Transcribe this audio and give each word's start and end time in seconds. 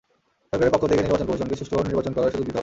সরকারের 0.49 0.73
পক্ষ 0.73 0.83
থেকে 0.91 1.03
নির্বাচন 1.05 1.27
কমিশনকে 1.27 1.59
সুষ্ঠুভাবে 1.59 1.89
নির্বাচন 1.89 2.13
করার 2.15 2.31
সুযোগ 2.31 2.43
দিতে 2.45 2.53
হবে। 2.55 2.59